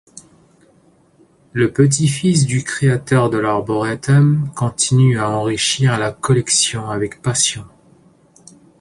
Le 1.53 1.71
petit-fils 1.71 2.47
du 2.47 2.63
créateur 2.63 3.29
de 3.29 3.37
l'arboretum 3.37 4.49
continue 4.55 5.19
à 5.19 5.29
enrichir 5.29 5.99
la 5.99 6.11
collection 6.11 6.89
avec 6.89 7.21
passion. 7.21 7.65